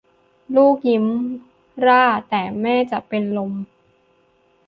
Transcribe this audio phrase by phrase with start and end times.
[0.55, 1.05] ลูกยิ้ม
[1.85, 3.51] ร่า แต่แม่จะเป็นลม